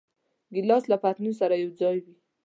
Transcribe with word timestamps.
ګیلاس 0.53 0.83
له 0.91 0.97
پتنوس 1.03 1.35
سره 1.41 1.55
یوځای 1.63 1.97
وي. 2.03 2.15